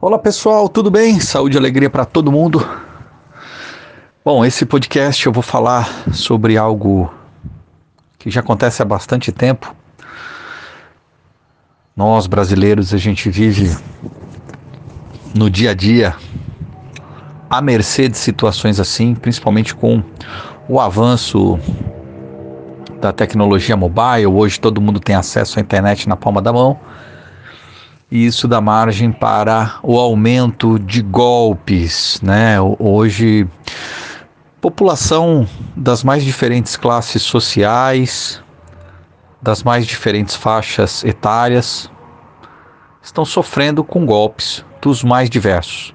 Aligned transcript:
Olá 0.00 0.16
pessoal, 0.16 0.68
tudo 0.68 0.92
bem? 0.92 1.18
Saúde 1.18 1.56
e 1.56 1.58
alegria 1.58 1.90
para 1.90 2.04
todo 2.04 2.30
mundo. 2.30 2.64
Bom, 4.24 4.44
esse 4.44 4.64
podcast 4.64 5.26
eu 5.26 5.32
vou 5.32 5.42
falar 5.42 5.88
sobre 6.12 6.56
algo 6.56 7.12
que 8.16 8.30
já 8.30 8.38
acontece 8.38 8.80
há 8.80 8.84
bastante 8.84 9.32
tempo. 9.32 9.74
Nós 11.96 12.28
brasileiros, 12.28 12.94
a 12.94 12.96
gente 12.96 13.28
vive 13.28 13.76
no 15.34 15.50
dia 15.50 15.72
a 15.72 15.74
dia 15.74 16.14
à 17.50 17.60
mercê 17.60 18.08
de 18.08 18.18
situações 18.18 18.78
assim, 18.78 19.16
principalmente 19.16 19.74
com 19.74 20.00
o 20.68 20.78
avanço 20.78 21.58
da 23.00 23.12
tecnologia 23.12 23.76
mobile. 23.76 24.28
Hoje 24.28 24.60
todo 24.60 24.80
mundo 24.80 25.00
tem 25.00 25.16
acesso 25.16 25.58
à 25.58 25.60
internet 25.60 26.08
na 26.08 26.16
palma 26.16 26.40
da 26.40 26.52
mão 26.52 26.78
e 28.10 28.24
isso 28.24 28.48
dá 28.48 28.60
margem 28.60 29.12
para 29.12 29.78
o 29.82 29.98
aumento 29.98 30.78
de 30.78 31.02
golpes, 31.02 32.20
né? 32.22 32.56
Hoje, 32.78 33.46
população 34.60 35.46
das 35.76 36.02
mais 36.02 36.24
diferentes 36.24 36.76
classes 36.76 37.22
sociais, 37.22 38.42
das 39.42 39.62
mais 39.62 39.86
diferentes 39.86 40.34
faixas 40.34 41.04
etárias, 41.04 41.90
estão 43.02 43.24
sofrendo 43.24 43.84
com 43.84 44.06
golpes 44.06 44.64
dos 44.80 45.04
mais 45.04 45.28
diversos. 45.28 45.94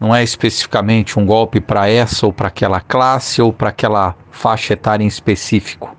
Não 0.00 0.14
é 0.14 0.22
especificamente 0.22 1.18
um 1.18 1.24
golpe 1.24 1.60
para 1.60 1.88
essa 1.88 2.26
ou 2.26 2.32
para 2.32 2.48
aquela 2.48 2.80
classe 2.80 3.40
ou 3.40 3.52
para 3.52 3.68
aquela 3.68 4.16
faixa 4.32 4.72
etária 4.72 5.04
em 5.04 5.06
específico. 5.06 5.96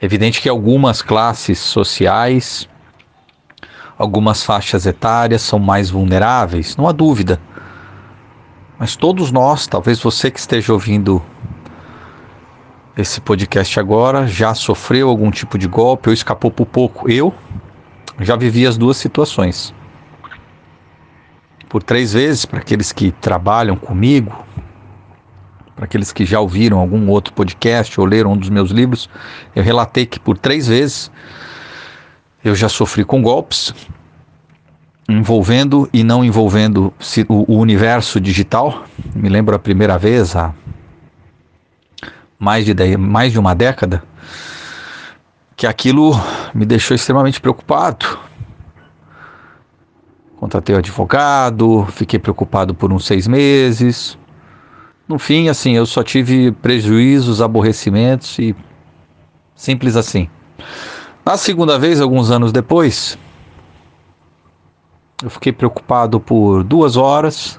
É 0.00 0.04
evidente 0.04 0.40
que 0.40 0.48
algumas 0.50 1.00
classes 1.00 1.58
sociais 1.58 2.68
Algumas 3.96 4.42
faixas 4.42 4.86
etárias 4.86 5.42
são 5.42 5.58
mais 5.58 5.88
vulneráveis, 5.88 6.76
não 6.76 6.88
há 6.88 6.92
dúvida. 6.92 7.40
Mas 8.78 8.96
todos 8.96 9.30
nós, 9.30 9.66
talvez 9.66 10.00
você 10.00 10.30
que 10.30 10.40
esteja 10.40 10.72
ouvindo 10.72 11.22
esse 12.96 13.20
podcast 13.20 13.78
agora, 13.78 14.26
já 14.26 14.52
sofreu 14.54 15.08
algum 15.08 15.30
tipo 15.30 15.56
de 15.56 15.68
golpe 15.68 16.08
ou 16.08 16.12
escapou 16.12 16.50
por 16.50 16.66
pouco. 16.66 17.10
Eu 17.10 17.32
já 18.20 18.34
vivi 18.36 18.66
as 18.66 18.76
duas 18.76 18.96
situações. 18.96 19.72
Por 21.68 21.82
três 21.82 22.12
vezes, 22.12 22.44
para 22.44 22.60
aqueles 22.60 22.92
que 22.92 23.12
trabalham 23.12 23.76
comigo, 23.76 24.44
para 25.74 25.84
aqueles 25.84 26.12
que 26.12 26.24
já 26.24 26.40
ouviram 26.40 26.78
algum 26.78 27.08
outro 27.08 27.32
podcast 27.32 27.98
ou 28.00 28.06
leram 28.06 28.32
um 28.32 28.36
dos 28.36 28.48
meus 28.48 28.70
livros, 28.70 29.08
eu 29.54 29.62
relatei 29.62 30.06
que 30.06 30.20
por 30.20 30.38
três 30.38 30.68
vezes 30.68 31.10
eu 32.44 32.54
já 32.54 32.68
sofri 32.68 33.04
com 33.04 33.22
golpes 33.22 33.74
envolvendo 35.08 35.88
e 35.92 36.04
não 36.04 36.24
envolvendo 36.24 36.92
o, 37.28 37.58
universo 37.58 38.20
digital. 38.20 38.84
Me 39.14 39.28
lembro 39.28 39.54
a 39.54 39.58
primeira 39.58 39.98
vez 39.98 40.36
há 40.36 40.54
mais 42.38 42.64
de, 42.64 42.74
dez, 42.74 42.96
mais 42.96 43.32
de 43.32 43.38
uma 43.38 43.54
década 43.54 44.02
que 45.56 45.66
aquilo 45.66 46.12
me 46.54 46.66
deixou 46.66 46.94
extremamente 46.94 47.40
preocupado. 47.40 48.18
Contratei 50.36 50.74
o 50.74 50.78
advogado, 50.78 51.86
fiquei 51.92 52.18
preocupado 52.18 52.74
por 52.74 52.92
uns 52.92 53.06
seis 53.06 53.26
meses. 53.26 54.18
No 55.08 55.18
fim, 55.18 55.48
assim, 55.48 55.72
eu 55.72 55.86
só 55.86 56.02
tive 56.02 56.52
prejuízos, 56.52 57.40
aborrecimentos 57.40 58.38
e 58.38 58.54
simples 59.54 59.96
assim. 59.96 60.28
Na 61.24 61.38
segunda 61.38 61.78
vez, 61.78 62.02
alguns 62.02 62.30
anos 62.30 62.52
depois, 62.52 63.16
eu 65.22 65.30
fiquei 65.30 65.52
preocupado 65.52 66.20
por 66.20 66.62
duas 66.62 66.98
horas. 66.98 67.58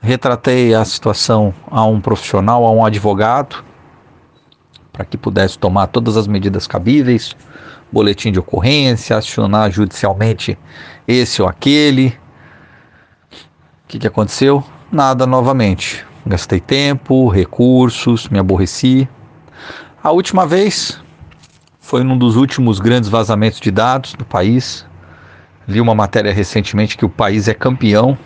Retratei 0.00 0.72
a 0.72 0.84
situação 0.84 1.52
a 1.68 1.84
um 1.84 2.00
profissional, 2.00 2.64
a 2.64 2.70
um 2.70 2.84
advogado, 2.84 3.64
para 4.92 5.04
que 5.04 5.16
pudesse 5.16 5.58
tomar 5.58 5.88
todas 5.88 6.16
as 6.16 6.28
medidas 6.28 6.68
cabíveis, 6.68 7.34
boletim 7.90 8.30
de 8.30 8.38
ocorrência, 8.38 9.16
acionar 9.16 9.72
judicialmente 9.72 10.56
esse 11.08 11.42
ou 11.42 11.48
aquele. 11.48 12.16
O 13.32 13.88
que, 13.88 13.98
que 13.98 14.06
aconteceu? 14.06 14.62
Nada 14.92 15.26
novamente. 15.26 16.06
Gastei 16.24 16.60
tempo, 16.60 17.28
recursos, 17.28 18.28
me 18.28 18.38
aborreci. 18.38 19.08
A 20.00 20.12
última 20.12 20.46
vez 20.46 21.02
foi 21.92 22.02
num 22.02 22.16
dos 22.16 22.36
últimos 22.36 22.80
grandes 22.80 23.10
vazamentos 23.10 23.60
de 23.60 23.70
dados 23.70 24.14
do 24.14 24.24
país. 24.24 24.86
Li 25.68 25.78
uma 25.78 25.94
matéria 25.94 26.32
recentemente 26.32 26.96
que 26.96 27.04
o 27.04 27.08
país 27.10 27.48
é 27.48 27.52
campeão 27.52 28.16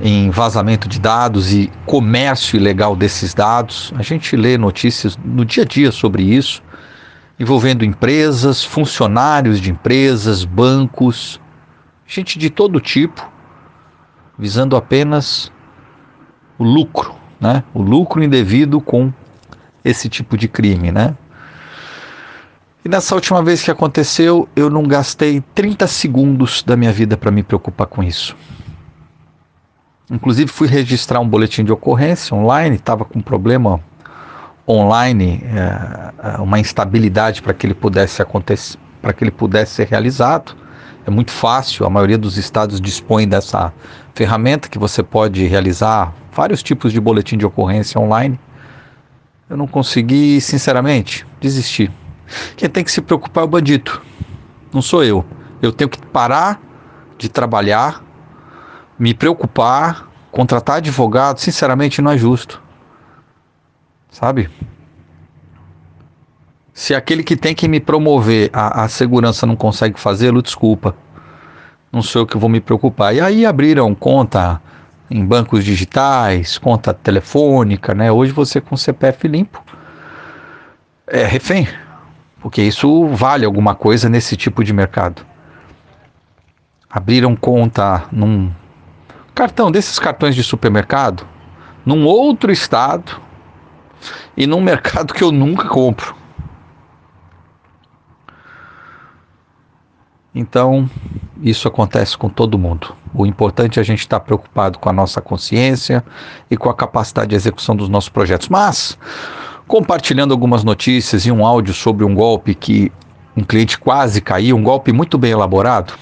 em 0.00 0.30
vazamento 0.30 0.88
de 0.88 1.00
dados 1.00 1.52
e 1.52 1.72
comércio 1.84 2.56
ilegal 2.56 2.94
desses 2.94 3.34
dados. 3.34 3.92
A 3.96 4.02
gente 4.02 4.36
lê 4.36 4.56
notícias 4.56 5.18
no 5.24 5.44
dia 5.44 5.64
a 5.64 5.66
dia 5.66 5.90
sobre 5.90 6.22
isso, 6.22 6.62
envolvendo 7.36 7.84
empresas, 7.84 8.62
funcionários 8.62 9.60
de 9.60 9.72
empresas, 9.72 10.44
bancos, 10.44 11.40
gente 12.06 12.38
de 12.38 12.48
todo 12.48 12.78
tipo, 12.78 13.28
visando 14.38 14.76
apenas 14.76 15.50
o 16.56 16.62
lucro, 16.62 17.12
né? 17.40 17.64
O 17.74 17.82
lucro 17.82 18.22
indevido 18.22 18.80
com 18.80 19.12
esse 19.84 20.08
tipo 20.08 20.38
de 20.38 20.46
crime, 20.46 20.92
né? 20.92 21.16
E 22.84 22.88
nessa 22.88 23.14
última 23.14 23.40
vez 23.44 23.62
que 23.62 23.70
aconteceu, 23.70 24.48
eu 24.56 24.68
não 24.68 24.82
gastei 24.82 25.40
30 25.54 25.86
segundos 25.86 26.64
da 26.64 26.76
minha 26.76 26.92
vida 26.92 27.16
para 27.16 27.30
me 27.30 27.44
preocupar 27.44 27.86
com 27.86 28.02
isso. 28.02 28.36
Inclusive 30.10 30.50
fui 30.50 30.66
registrar 30.66 31.20
um 31.20 31.28
boletim 31.28 31.62
de 31.62 31.70
ocorrência 31.70 32.36
online, 32.36 32.74
estava 32.74 33.04
com 33.04 33.20
um 33.20 33.22
problema 33.22 33.80
online, 34.68 35.44
é, 35.44 36.40
uma 36.40 36.58
instabilidade 36.58 37.40
para 37.40 37.54
que 37.54 37.66
ele 37.66 37.74
pudesse 37.74 38.20
acontecer, 38.20 38.76
para 39.00 39.12
que 39.12 39.22
ele 39.22 39.30
pudesse 39.30 39.74
ser 39.74 39.86
realizado. 39.86 40.56
É 41.06 41.10
muito 41.10 41.30
fácil, 41.30 41.86
a 41.86 41.90
maioria 41.90 42.18
dos 42.18 42.36
estados 42.36 42.80
dispõe 42.80 43.28
dessa 43.28 43.72
ferramenta 44.12 44.68
que 44.68 44.78
você 44.78 45.04
pode 45.04 45.46
realizar 45.46 46.12
vários 46.32 46.64
tipos 46.64 46.92
de 46.92 47.00
boletim 47.00 47.38
de 47.38 47.46
ocorrência 47.46 48.00
online. 48.00 48.38
Eu 49.48 49.56
não 49.56 49.68
consegui, 49.68 50.40
sinceramente, 50.40 51.24
desistir. 51.40 51.92
Quem 52.56 52.68
tem 52.68 52.84
que 52.84 52.90
se 52.90 53.00
preocupar 53.00 53.42
é 53.42 53.44
o 53.44 53.48
bandido, 53.48 54.00
não 54.72 54.82
sou 54.82 55.04
eu. 55.04 55.24
Eu 55.60 55.72
tenho 55.72 55.88
que 55.88 56.04
parar 56.06 56.60
de 57.18 57.28
trabalhar, 57.28 58.02
me 58.98 59.14
preocupar, 59.14 60.08
contratar 60.30 60.76
advogado, 60.76 61.38
sinceramente 61.38 62.02
não 62.02 62.10
é 62.10 62.18
justo. 62.18 62.60
Sabe? 64.10 64.50
Se 66.74 66.94
aquele 66.94 67.22
que 67.22 67.36
tem 67.36 67.54
que 67.54 67.68
me 67.68 67.78
promover 67.78 68.50
a, 68.52 68.84
a 68.84 68.88
segurança 68.88 69.46
não 69.46 69.54
consegue 69.54 70.00
fazê-lo, 70.00 70.42
desculpa. 70.42 70.96
Não 71.92 72.02
sou 72.02 72.22
eu 72.22 72.26
que 72.26 72.38
vou 72.38 72.48
me 72.48 72.60
preocupar. 72.60 73.14
E 73.14 73.20
aí 73.20 73.44
abriram 73.44 73.94
conta 73.94 74.60
em 75.10 75.24
bancos 75.24 75.62
digitais, 75.64 76.56
conta 76.56 76.94
telefônica, 76.94 77.94
né? 77.94 78.10
Hoje 78.10 78.32
você 78.32 78.60
com 78.60 78.76
CPF 78.76 79.28
limpo 79.28 79.62
é 81.06 81.24
refém 81.26 81.68
porque 82.42 82.60
isso 82.60 83.06
vale 83.06 83.46
alguma 83.46 83.74
coisa 83.74 84.08
nesse 84.08 84.36
tipo 84.36 84.64
de 84.64 84.72
mercado. 84.72 85.24
Abriram 86.90 87.36
conta 87.36 88.04
num 88.10 88.52
cartão 89.32 89.70
desses 89.70 89.98
cartões 89.98 90.34
de 90.34 90.42
supermercado, 90.42 91.26
num 91.86 92.04
outro 92.04 92.50
estado 92.50 93.20
e 94.36 94.46
num 94.46 94.60
mercado 94.60 95.14
que 95.14 95.22
eu 95.22 95.30
nunca 95.30 95.68
compro. 95.68 96.16
Então, 100.34 100.90
isso 101.40 101.68
acontece 101.68 102.16
com 102.18 102.28
todo 102.28 102.58
mundo. 102.58 102.96
O 103.14 103.24
importante 103.24 103.78
é 103.78 103.82
a 103.82 103.84
gente 103.84 104.00
estar 104.00 104.18
preocupado 104.20 104.78
com 104.78 104.88
a 104.88 104.92
nossa 104.92 105.20
consciência 105.20 106.02
e 106.50 106.56
com 106.56 106.68
a 106.68 106.74
capacidade 106.74 107.30
de 107.30 107.36
execução 107.36 107.76
dos 107.76 107.88
nossos 107.88 108.08
projetos. 108.08 108.48
Mas 108.48 108.98
compartilhando 109.72 110.32
algumas 110.32 110.62
notícias 110.62 111.24
e 111.24 111.32
um 111.32 111.46
áudio 111.46 111.72
sobre 111.72 112.04
um 112.04 112.14
golpe 112.14 112.54
que 112.54 112.92
um 113.34 113.42
cliente 113.42 113.78
quase 113.78 114.20
caiu, 114.20 114.54
um 114.54 114.62
golpe 114.62 114.92
muito 114.92 115.16
bem 115.16 115.30
elaborado. 115.30 115.94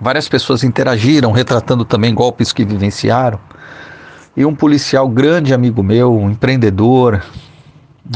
Várias 0.00 0.28
pessoas 0.28 0.62
interagiram, 0.62 1.32
retratando 1.32 1.84
também 1.84 2.14
golpes 2.14 2.52
que 2.52 2.64
vivenciaram. 2.64 3.40
E 4.36 4.46
um 4.46 4.54
policial 4.54 5.08
grande 5.08 5.52
amigo 5.52 5.82
meu, 5.82 6.16
um 6.16 6.30
empreendedor, 6.30 7.20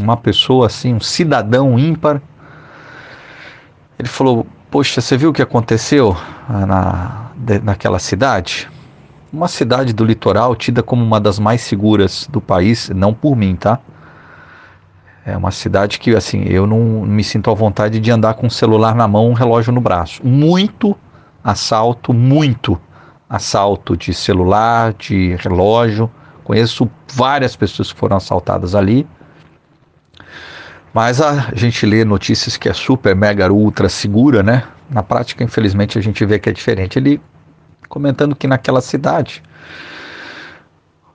uma 0.00 0.16
pessoa 0.16 0.68
assim, 0.68 0.94
um 0.94 1.00
cidadão 1.00 1.76
ímpar, 1.76 2.22
ele 3.98 4.08
falou: 4.08 4.46
Poxa, 4.70 5.00
você 5.00 5.16
viu 5.16 5.30
o 5.30 5.32
que 5.32 5.42
aconteceu 5.42 6.16
na, 6.48 7.32
naquela 7.64 7.98
cidade? 7.98 8.70
Uma 9.32 9.48
cidade 9.48 9.92
do 9.92 10.04
litoral 10.04 10.54
tida 10.54 10.84
como 10.84 11.04
uma 11.04 11.18
das 11.18 11.40
mais 11.40 11.62
seguras 11.62 12.28
do 12.30 12.40
país, 12.40 12.90
não 12.90 13.12
por 13.12 13.34
mim, 13.34 13.56
tá? 13.56 13.80
É 15.30 15.36
uma 15.36 15.50
cidade 15.50 15.98
que, 15.98 16.14
assim, 16.14 16.44
eu 16.44 16.66
não 16.66 16.78
me 17.02 17.22
sinto 17.22 17.50
à 17.50 17.54
vontade 17.54 18.00
de 18.00 18.10
andar 18.10 18.34
com 18.34 18.46
um 18.46 18.50
celular 18.50 18.94
na 18.94 19.06
mão, 19.06 19.28
um 19.28 19.32
relógio 19.32 19.72
no 19.72 19.80
braço. 19.80 20.24
Muito 20.26 20.96
assalto, 21.42 22.12
muito 22.12 22.80
assalto 23.28 23.96
de 23.96 24.12
celular, 24.12 24.92
de 24.94 25.36
relógio. 25.36 26.10
Conheço 26.42 26.90
várias 27.14 27.54
pessoas 27.54 27.92
que 27.92 27.98
foram 27.98 28.16
assaltadas 28.16 28.74
ali. 28.74 29.06
Mas 30.92 31.20
a 31.20 31.54
gente 31.54 31.86
lê 31.86 32.04
notícias 32.04 32.56
que 32.56 32.68
é 32.68 32.72
super, 32.72 33.14
mega, 33.14 33.50
ultra 33.52 33.88
segura, 33.88 34.42
né? 34.42 34.64
Na 34.90 35.02
prática, 35.02 35.44
infelizmente, 35.44 35.96
a 35.96 36.02
gente 36.02 36.24
vê 36.26 36.38
que 36.38 36.48
é 36.48 36.52
diferente. 36.52 36.98
Ele 36.98 37.20
comentando 37.88 38.34
que 38.34 38.48
naquela 38.48 38.80
cidade, 38.80 39.42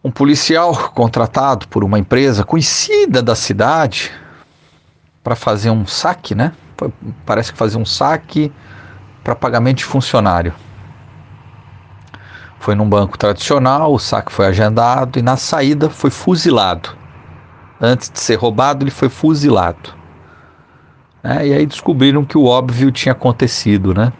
um 0.05 0.11
policial 0.11 0.91
contratado 0.91 1.67
por 1.67 1.83
uma 1.83 1.97
empresa 1.97 2.43
conhecida 2.43 3.23
da 3.23 3.33
cidade 3.33 4.11
para 5.23 5.35
fazer 5.35 5.71
um 5.71 5.83
saque, 5.87 6.35
né? 6.35 6.51
Parece 7.25 7.51
que 7.51 7.57
fazer 7.57 7.79
um 7.79 7.85
saque 7.85 8.53
para 9.23 9.33
pagamento 9.33 9.77
de 9.77 9.85
funcionário. 9.85 10.53
Foi 12.59 12.75
num 12.75 12.87
banco 12.87 13.17
tradicional, 13.17 13.95
o 13.95 13.97
saque 13.97 14.31
foi 14.31 14.45
agendado 14.45 15.17
e 15.17 15.23
na 15.23 15.37
saída 15.37 15.89
foi 15.89 16.11
fuzilado. 16.11 16.95
Antes 17.81 18.07
de 18.11 18.19
ser 18.19 18.35
roubado, 18.35 18.83
ele 18.83 18.91
foi 18.91 19.09
fuzilado. 19.09 19.95
É, 21.23 21.47
e 21.47 21.51
aí 21.51 21.65
descobriram 21.65 22.23
que 22.23 22.37
o 22.37 22.45
óbvio 22.45 22.91
tinha 22.91 23.13
acontecido, 23.13 23.91
né? 23.91 24.13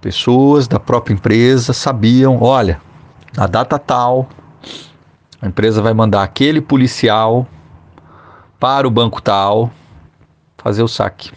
Pessoas 0.00 0.66
da 0.66 0.80
própria 0.80 1.14
empresa 1.14 1.72
sabiam, 1.72 2.42
olha, 2.42 2.80
na 3.36 3.46
data 3.46 3.78
tal, 3.78 4.28
a 5.40 5.46
empresa 5.46 5.82
vai 5.82 5.92
mandar 5.92 6.22
aquele 6.22 6.60
policial 6.60 7.46
para 8.58 8.88
o 8.88 8.90
banco 8.90 9.20
tal 9.20 9.70
fazer 10.56 10.82
o 10.82 10.88
saque. 10.88 11.30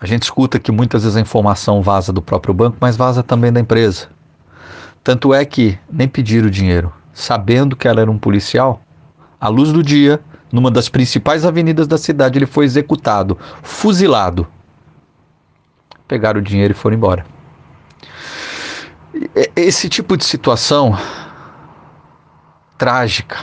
A 0.00 0.06
gente 0.06 0.22
escuta 0.22 0.58
que 0.58 0.72
muitas 0.72 1.02
vezes 1.02 1.16
a 1.16 1.20
informação 1.20 1.82
vaza 1.82 2.12
do 2.12 2.22
próprio 2.22 2.54
banco, 2.54 2.76
mas 2.80 2.96
vaza 2.96 3.22
também 3.22 3.52
da 3.52 3.60
empresa. 3.60 4.08
Tanto 5.04 5.34
é 5.34 5.44
que 5.44 5.78
nem 5.90 6.08
pediram 6.08 6.48
o 6.48 6.50
dinheiro 6.50 6.92
sabendo 7.12 7.76
que 7.76 7.86
ela 7.86 8.00
era 8.00 8.10
um 8.10 8.18
policial, 8.18 8.80
à 9.40 9.48
luz 9.48 9.72
do 9.72 9.82
dia, 9.82 10.20
numa 10.50 10.70
das 10.70 10.88
principais 10.88 11.44
avenidas 11.44 11.86
da 11.86 11.98
cidade, 11.98 12.38
ele 12.38 12.46
foi 12.46 12.64
executado, 12.64 13.38
fuzilado. 13.62 14.46
Pegaram 16.06 16.40
o 16.40 16.42
dinheiro 16.42 16.72
e 16.72 16.76
foram 16.76 16.96
embora. 16.96 17.24
Esse 19.54 19.88
tipo 19.88 20.16
de 20.16 20.24
situação 20.24 20.96
trágica 22.78 23.38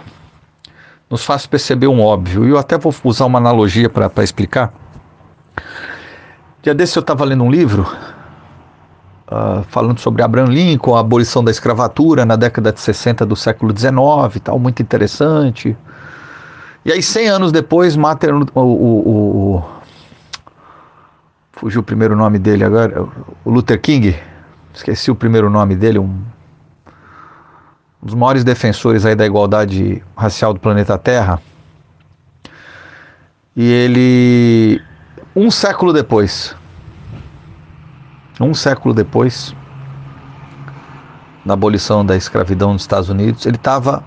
nos 1.10 1.24
faz 1.24 1.46
perceber 1.46 1.88
um 1.88 2.02
óbvio, 2.02 2.46
e 2.46 2.50
eu 2.50 2.58
até 2.58 2.78
vou 2.78 2.94
usar 3.04 3.26
uma 3.26 3.40
analogia 3.40 3.90
para 3.90 4.24
explicar. 4.24 4.74
Dia 6.62 6.74
desse 6.74 6.98
eu 6.98 7.02
estava 7.02 7.24
lendo 7.24 7.44
um 7.44 7.50
livro 7.50 7.88
uh, 9.32 9.64
falando 9.70 10.00
sobre 10.00 10.22
Abraham 10.22 10.50
Lincoln, 10.50 10.96
a 10.96 11.00
abolição 11.00 11.44
da 11.44 11.52
escravatura 11.52 12.26
na 12.26 12.36
década 12.36 12.72
de 12.72 12.80
60 12.80 13.26
do 13.26 13.36
século 13.36 13.76
XIX, 13.76 13.94
tal, 14.44 14.60
muito 14.60 14.82
interessante. 14.82 15.76
E 16.84 16.92
aí, 16.92 17.02
100 17.02 17.28
anos 17.28 17.52
depois, 17.52 17.96
Martin, 17.96 18.28
o, 18.28 18.60
o, 18.60 18.66
o, 18.66 19.64
fugiu 21.54 21.82
o 21.82 21.84
primeiro 21.84 22.16
nome 22.16 22.40
dele 22.40 22.64
agora, 22.64 23.06
o 23.46 23.50
Luther 23.50 23.80
King, 23.80 24.16
esqueci 24.74 25.12
o 25.12 25.16
primeiro 25.16 25.50
nome 25.50 25.76
dele, 25.76 26.00
um, 26.00 26.24
um 28.04 28.06
dos 28.06 28.16
maiores 28.16 28.44
defensores 28.44 29.06
aí 29.06 29.16
da 29.16 29.26
igualdade 29.26 30.04
racial 30.16 30.54
do 30.54 30.60
planeta 30.60 30.98
Terra. 30.98 31.42
E 33.56 33.70
ele, 33.70 34.82
um 35.36 35.52
século 35.52 35.92
depois, 35.92 36.56
um 38.40 38.54
século 38.54 38.94
depois 38.94 39.54
da 41.46 41.54
abolição 41.56 42.06
da 42.06 42.16
escravidão 42.16 42.74
nos 42.74 42.84
Estados 42.84 43.10
Unidos, 43.10 43.46
ele 43.46 43.56
estava 43.56 44.04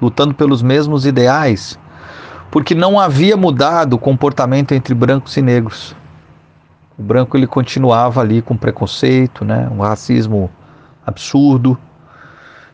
lutando 0.00 0.34
pelos 0.34 0.62
mesmos 0.62 1.06
ideais, 1.06 1.78
porque 2.50 2.74
não 2.74 3.00
havia 3.00 3.36
mudado 3.36 3.94
o 3.94 3.98
comportamento 3.98 4.72
entre 4.72 4.94
brancos 4.94 5.36
e 5.36 5.42
negros. 5.42 5.96
O 6.98 7.02
branco 7.02 7.36
ele 7.36 7.46
continuava 7.46 8.20
ali 8.20 8.40
com 8.40 8.56
preconceito, 8.56 9.44
né, 9.44 9.68
um 9.70 9.80
racismo 9.80 10.50
absurdo. 11.04 11.78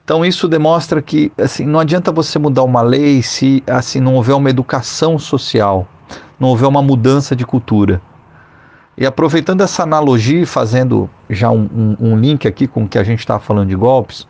Então 0.04 0.24
isso 0.24 0.48
demonstra 0.48 1.00
que 1.00 1.32
assim 1.38 1.64
não 1.64 1.80
adianta 1.80 2.12
você 2.12 2.38
mudar 2.38 2.62
uma 2.62 2.82
lei 2.82 3.22
se 3.22 3.62
assim 3.66 4.00
não 4.00 4.14
houver 4.14 4.34
uma 4.34 4.50
educação 4.50 5.18
social, 5.18 5.86
não 6.38 6.48
houver 6.48 6.66
uma 6.66 6.82
mudança 6.82 7.34
de 7.34 7.46
cultura. 7.46 8.00
E 8.98 9.06
aproveitando 9.06 9.62
essa 9.62 9.84
analogia, 9.84 10.46
fazendo 10.46 11.08
já 11.30 11.50
um, 11.50 11.96
um, 12.00 12.10
um 12.10 12.16
link 12.18 12.46
aqui 12.46 12.66
com 12.66 12.84
o 12.84 12.88
que 12.88 12.98
a 12.98 13.04
gente 13.04 13.20
está 13.20 13.38
falando 13.38 13.68
de 13.68 13.76
golpes, 13.76 14.26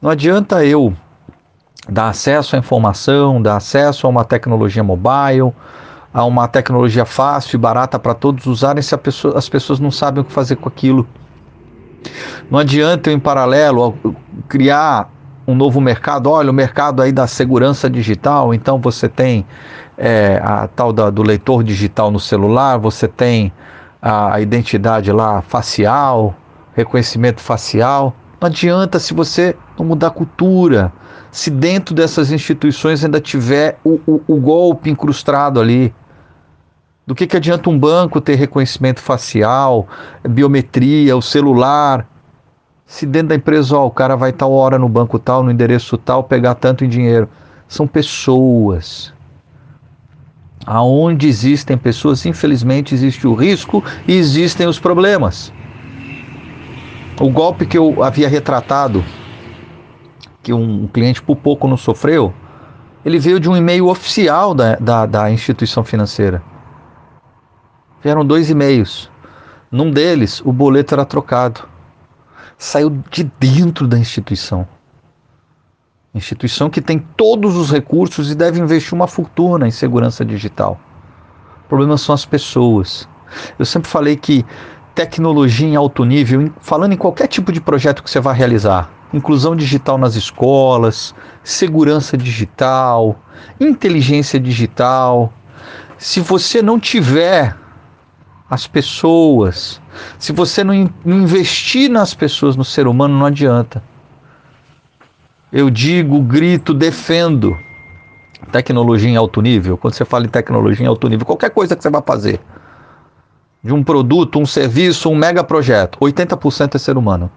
não 0.00 0.10
adianta 0.10 0.64
eu 0.64 0.94
dar 1.88 2.08
acesso 2.08 2.54
à 2.54 2.58
informação, 2.58 3.40
dar 3.42 3.56
acesso 3.56 4.06
a 4.06 4.10
uma 4.10 4.24
tecnologia 4.24 4.84
mobile, 4.84 5.52
a 6.18 6.24
uma 6.24 6.48
tecnologia 6.48 7.04
fácil 7.04 7.56
e 7.56 7.58
barata 7.60 7.96
para 7.96 8.12
todos 8.12 8.44
usarem 8.46 8.82
se 8.82 8.96
pessoa, 8.96 9.38
as 9.38 9.48
pessoas 9.48 9.78
não 9.78 9.92
sabem 9.92 10.20
o 10.20 10.24
que 10.24 10.32
fazer 10.32 10.56
com 10.56 10.68
aquilo. 10.68 11.06
Não 12.50 12.58
adianta 12.58 13.08
eu, 13.08 13.14
em 13.14 13.20
paralelo, 13.20 13.96
criar 14.48 15.08
um 15.46 15.54
novo 15.54 15.80
mercado. 15.80 16.28
Olha, 16.28 16.50
o 16.50 16.52
mercado 16.52 17.02
aí 17.02 17.12
da 17.12 17.28
segurança 17.28 17.88
digital. 17.88 18.52
Então 18.52 18.80
você 18.80 19.08
tem 19.08 19.46
é, 19.96 20.40
a 20.42 20.66
tal 20.66 20.92
da, 20.92 21.08
do 21.08 21.22
leitor 21.22 21.62
digital 21.62 22.10
no 22.10 22.18
celular, 22.18 22.78
você 22.78 23.06
tem 23.06 23.52
a 24.02 24.40
identidade 24.40 25.12
lá 25.12 25.40
facial, 25.42 26.34
reconhecimento 26.74 27.40
facial. 27.40 28.12
Não 28.40 28.48
adianta 28.48 28.98
se 28.98 29.14
você 29.14 29.54
não 29.78 29.86
mudar 29.86 30.08
a 30.08 30.10
cultura, 30.10 30.92
se 31.30 31.48
dentro 31.48 31.94
dessas 31.94 32.32
instituições 32.32 33.04
ainda 33.04 33.20
tiver 33.20 33.78
o, 33.84 34.00
o, 34.04 34.22
o 34.26 34.36
golpe 34.40 34.90
incrustado 34.90 35.60
ali. 35.60 35.94
Do 37.08 37.14
que, 37.14 37.26
que 37.26 37.38
adianta 37.38 37.70
um 37.70 37.78
banco 37.78 38.20
ter 38.20 38.34
reconhecimento 38.34 39.00
facial, 39.00 39.88
biometria, 40.28 41.16
o 41.16 41.22
celular? 41.22 42.06
Se 42.84 43.06
dentro 43.06 43.28
da 43.28 43.34
empresa, 43.34 43.78
ó, 43.78 43.86
o 43.86 43.90
cara 43.90 44.14
vai 44.14 44.30
tal 44.30 44.52
hora 44.52 44.78
no 44.78 44.90
banco 44.90 45.18
tal, 45.18 45.42
no 45.42 45.50
endereço 45.50 45.96
tal, 45.96 46.22
pegar 46.22 46.54
tanto 46.56 46.84
em 46.84 46.88
dinheiro. 46.88 47.26
São 47.66 47.86
pessoas. 47.86 49.14
Aonde 50.66 51.26
existem 51.26 51.78
pessoas, 51.78 52.26
infelizmente 52.26 52.94
existe 52.94 53.26
o 53.26 53.32
risco 53.32 53.82
e 54.06 54.12
existem 54.12 54.66
os 54.66 54.78
problemas. 54.78 55.50
O 57.18 57.30
golpe 57.30 57.64
que 57.64 57.78
eu 57.78 58.04
havia 58.04 58.28
retratado, 58.28 59.02
que 60.42 60.52
um 60.52 60.86
cliente 60.86 61.22
por 61.22 61.36
pouco 61.36 61.66
não 61.66 61.78
sofreu, 61.78 62.34
ele 63.02 63.18
veio 63.18 63.40
de 63.40 63.48
um 63.48 63.56
e-mail 63.56 63.88
oficial 63.88 64.54
da, 64.54 64.76
da, 64.76 65.06
da 65.06 65.30
instituição 65.32 65.82
financeira. 65.82 66.42
Vieram 68.02 68.24
dois 68.24 68.48
e-mails. 68.48 69.10
Num 69.70 69.90
deles, 69.90 70.40
o 70.44 70.52
boleto 70.52 70.94
era 70.94 71.04
trocado. 71.04 71.68
Saiu 72.56 72.90
de 73.10 73.24
dentro 73.24 73.86
da 73.86 73.98
instituição. 73.98 74.66
Instituição 76.14 76.70
que 76.70 76.80
tem 76.80 76.98
todos 77.16 77.56
os 77.56 77.70
recursos 77.70 78.30
e 78.30 78.34
deve 78.34 78.60
investir 78.60 78.94
uma 78.94 79.06
fortuna 79.06 79.68
em 79.68 79.70
segurança 79.70 80.24
digital. 80.24 80.80
O 81.64 81.68
problema 81.68 81.98
são 81.98 82.14
as 82.14 82.24
pessoas. 82.24 83.08
Eu 83.58 83.66
sempre 83.66 83.90
falei 83.90 84.16
que 84.16 84.44
tecnologia 84.94 85.68
em 85.68 85.76
alto 85.76 86.04
nível, 86.04 86.52
falando 86.60 86.92
em 86.92 86.96
qualquer 86.96 87.26
tipo 87.26 87.52
de 87.52 87.60
projeto 87.60 88.02
que 88.02 88.10
você 88.10 88.18
vai 88.20 88.34
realizar, 88.34 88.90
inclusão 89.12 89.54
digital 89.54 89.98
nas 89.98 90.14
escolas, 90.14 91.14
segurança 91.44 92.16
digital, 92.16 93.16
inteligência 93.60 94.40
digital. 94.40 95.32
Se 95.98 96.20
você 96.20 96.62
não 96.62 96.80
tiver 96.80 97.56
as 98.50 98.66
pessoas, 98.66 99.80
se 100.18 100.32
você 100.32 100.64
não 100.64 100.74
investir 101.04 101.90
nas 101.90 102.14
pessoas, 102.14 102.56
no 102.56 102.64
ser 102.64 102.86
humano, 102.86 103.18
não 103.18 103.26
adianta. 103.26 103.82
Eu 105.52 105.68
digo, 105.68 106.20
grito, 106.22 106.72
defendo 106.72 107.56
tecnologia 108.50 109.10
em 109.10 109.16
alto 109.16 109.42
nível. 109.42 109.76
Quando 109.76 109.94
você 109.94 110.04
fala 110.04 110.24
em 110.24 110.28
tecnologia 110.28 110.84
em 110.84 110.88
alto 110.88 111.08
nível, 111.08 111.26
qualquer 111.26 111.50
coisa 111.50 111.76
que 111.76 111.82
você 111.82 111.90
vai 111.90 112.02
fazer, 112.02 112.40
de 113.62 113.72
um 113.72 113.82
produto, 113.82 114.38
um 114.38 114.46
serviço, 114.46 115.10
um 115.10 115.14
mega 115.14 115.44
projeto, 115.44 115.98
80% 115.98 116.74
é 116.74 116.78
ser 116.78 116.96
humano. 116.96 117.30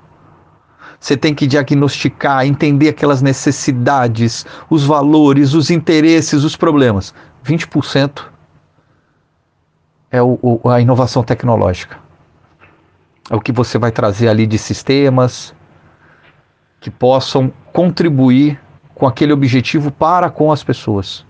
Você 0.99 1.17
tem 1.17 1.33
que 1.33 1.47
diagnosticar, 1.47 2.45
entender 2.45 2.89
aquelas 2.89 3.21
necessidades, 3.21 4.45
os 4.69 4.83
valores, 4.83 5.53
os 5.53 5.71
interesses, 5.71 6.43
os 6.43 6.55
problemas. 6.55 7.13
20% 7.43 8.21
é 10.11 10.21
o, 10.21 10.37
o, 10.41 10.69
a 10.69 10.81
inovação 10.81 11.23
tecnológica. 11.23 11.97
É 13.29 13.35
o 13.35 13.39
que 13.39 13.51
você 13.51 13.77
vai 13.77 13.91
trazer 13.91 14.27
ali 14.27 14.45
de 14.45 14.57
sistemas, 14.57 15.55
que 16.79 16.91
possam 16.91 17.51
contribuir 17.71 18.59
com 18.93 19.07
aquele 19.07 19.31
objetivo 19.31 19.91
para 19.91 20.29
com 20.29 20.51
as 20.51 20.63
pessoas. 20.63 21.25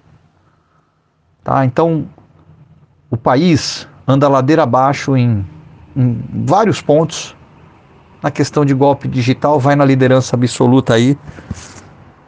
Tá? 1.43 1.63
Então, 1.65 2.07
o 3.09 3.17
país 3.17 3.87
anda 4.07 4.27
ladeira 4.27 4.63
abaixo 4.63 5.15
em 5.15 5.45
em 5.95 6.23
vários 6.45 6.81
pontos. 6.81 7.35
Na 8.21 8.29
questão 8.29 8.63
de 8.63 8.73
golpe 8.73 9.07
digital, 9.07 9.59
vai 9.59 9.75
na 9.75 9.83
liderança 9.83 10.35
absoluta 10.35 10.93
aí. 10.93 11.17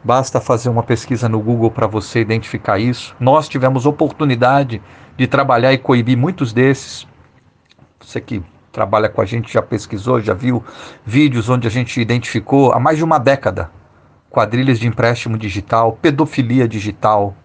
Basta 0.04 0.38
fazer 0.38 0.68
uma 0.68 0.82
pesquisa 0.82 1.28
no 1.30 1.40
Google 1.40 1.70
para 1.70 1.86
você 1.86 2.20
identificar 2.20 2.78
isso. 2.78 3.16
Nós 3.18 3.48
tivemos 3.48 3.86
oportunidade 3.86 4.82
de 5.16 5.26
trabalhar 5.26 5.72
e 5.72 5.78
coibir 5.78 6.16
muitos 6.16 6.52
desses. 6.52 7.06
Você 7.98 8.20
que 8.20 8.42
trabalha 8.70 9.08
com 9.08 9.22
a 9.22 9.24
gente 9.24 9.50
já 9.50 9.62
pesquisou, 9.62 10.20
já 10.20 10.34
viu 10.34 10.62
vídeos 11.06 11.48
onde 11.48 11.66
a 11.66 11.70
gente 11.70 11.98
identificou 12.00 12.72
há 12.72 12.78
mais 12.78 12.98
de 12.98 13.04
uma 13.04 13.18
década 13.18 13.70
quadrilhas 14.28 14.80
de 14.80 14.88
empréstimo 14.88 15.38
digital, 15.38 15.92
pedofilia 16.02 16.66
digital, 16.66 17.36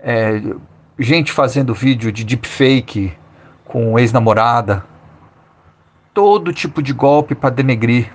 é, 0.00 0.40
gente 0.98 1.30
fazendo 1.30 1.74
vídeo 1.74 2.10
de 2.10 2.24
deepfake 2.24 3.12
com 3.62 3.98
ex-namorada, 3.98 4.86
todo 6.14 6.50
tipo 6.50 6.82
de 6.82 6.94
golpe 6.94 7.34
para 7.34 7.50
denegrir, 7.50 8.10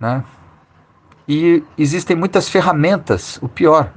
né? 0.00 0.24
E 1.28 1.62
existem 1.76 2.16
muitas 2.16 2.48
ferramentas, 2.48 3.38
o 3.42 3.48
pior, 3.48 3.92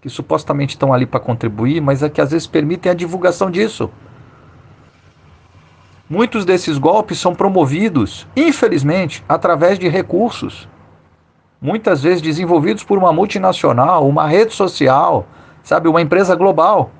que 0.00 0.08
supostamente 0.10 0.70
estão 0.70 0.92
ali 0.92 1.06
para 1.06 1.20
contribuir, 1.20 1.80
mas 1.80 2.02
é 2.02 2.08
que 2.08 2.20
às 2.20 2.32
vezes 2.32 2.46
permitem 2.48 2.90
a 2.90 2.94
divulgação 2.94 3.50
disso. 3.50 3.88
Muitos 6.10 6.44
desses 6.44 6.76
golpes 6.76 7.18
são 7.18 7.34
promovidos, 7.34 8.26
infelizmente, 8.36 9.24
através 9.28 9.78
de 9.78 9.88
recursos, 9.88 10.68
muitas 11.60 12.02
vezes 12.02 12.20
desenvolvidos 12.20 12.84
por 12.84 12.98
uma 12.98 13.12
multinacional, 13.12 14.06
uma 14.08 14.26
rede 14.26 14.52
social, 14.52 15.26
sabe, 15.62 15.88
uma 15.88 16.02
empresa 16.02 16.34
global, 16.34 16.90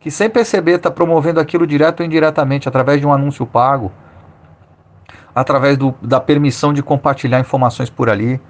que 0.00 0.10
sem 0.10 0.30
perceber 0.30 0.76
está 0.76 0.90
promovendo 0.90 1.40
aquilo 1.40 1.66
direto 1.66 2.00
ou 2.00 2.06
indiretamente, 2.06 2.68
através 2.68 3.00
de 3.00 3.06
um 3.06 3.12
anúncio 3.12 3.44
pago, 3.46 3.92
através 5.34 5.76
do, 5.76 5.94
da 6.02 6.20
permissão 6.20 6.72
de 6.72 6.82
compartilhar 6.82 7.40
informações 7.40 7.90
por 7.90 8.08
ali. 8.08 8.40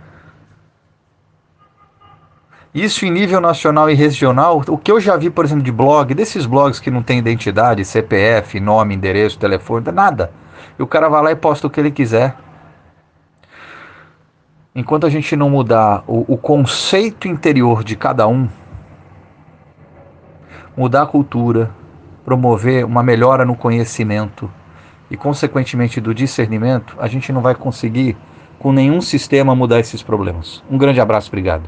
Isso 2.75 3.07
em 3.07 3.11
nível 3.11 3.41
nacional 3.41 3.89
e 3.91 3.95
regional, 3.95 4.63
o 4.69 4.77
que 4.77 4.93
eu 4.93 5.01
já 5.01 5.17
vi, 5.17 5.31
por 5.31 5.45
exemplo, 5.45 5.65
de 5.65 5.73
blog, 5.73 6.15
desses 6.15 6.45
blogs 6.45 6.79
que 6.79 6.91
não 6.91 7.03
tem 7.03 7.19
identidade, 7.19 7.85
CPF, 7.85 8.61
nome, 8.61 8.95
endereço, 8.95 9.39
telefone, 9.39 9.91
nada. 9.91 10.31
E 10.79 10.83
o 10.83 10.87
cara 10.87 11.09
vai 11.09 11.23
lá 11.23 11.33
e 11.33 11.37
posta 11.37 11.67
o 11.67 11.71
que 11.71 11.81
ele 11.81 11.91
quiser. 11.91 12.37
Enquanto 14.75 15.07
a 15.07 15.11
gente 15.11 15.35
não 15.35 15.49
mudar 15.49 16.05
o, 16.07 16.35
o 16.35 16.37
conceito 16.37 17.27
interior 17.27 17.83
de 17.83 17.97
cada 17.97 18.29
um, 18.29 18.49
mudar 20.77 21.03
a 21.03 21.07
cultura, 21.07 21.71
promover 22.25 22.85
uma 22.85 23.03
melhora 23.03 23.45
no 23.45 23.57
conhecimento 23.57 24.49
e, 25.11 25.17
consequentemente, 25.17 26.01
do 26.01 26.15
discernimento, 26.15 26.95
a 27.01 27.09
gente 27.09 27.33
não 27.33 27.41
vai 27.41 27.55
conseguir, 27.55 28.17
com 28.59 28.73
nenhum 28.73 29.01
sistema, 29.01 29.55
mudar 29.55 29.81
esses 29.81 30.03
problemas. 30.03 30.63
Um 30.71 30.77
grande 30.77 31.01
abraço, 31.01 31.29
obrigado. 31.29 31.65